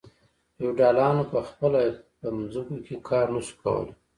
[0.55, 1.79] فیوډالانو په خپله
[2.19, 3.93] په ځمکو کې کار نشو کولی.